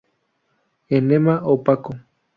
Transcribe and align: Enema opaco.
Enema 0.97 1.35
opaco. 1.53 1.91